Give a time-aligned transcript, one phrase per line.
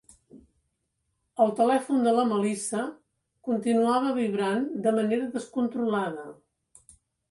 [1.45, 2.87] El telèfon de la Melissa
[3.51, 6.31] continuava vibrant de manera descontrolada.